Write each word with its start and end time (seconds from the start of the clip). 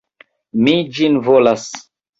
Mi 0.63 0.73
ĝin 0.97 1.21
volas! 1.31 1.73